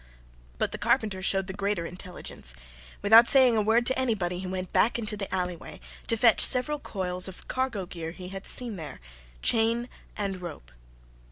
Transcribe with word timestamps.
But 0.57 0.71
the 0.71 0.79
carpenter 0.79 1.21
showed 1.21 1.45
the 1.45 1.53
greater 1.53 1.85
intelligence. 1.85 2.55
Without 3.03 3.27
saying 3.27 3.55
a 3.55 3.61
word 3.61 3.85
to 3.85 3.99
anybody 3.99 4.39
he 4.39 4.47
went 4.47 4.73
back 4.73 4.97
into 4.97 5.15
the 5.15 5.31
alleyway, 5.31 5.79
to 6.07 6.17
fetch 6.17 6.39
several 6.41 6.79
coils 6.79 7.27
of 7.27 7.47
cargo 7.47 7.85
gear 7.85 8.09
he 8.09 8.29
had 8.29 8.47
seen 8.47 8.77
there 8.77 8.99
chain 9.43 9.89
and 10.17 10.41
rope. 10.41 10.71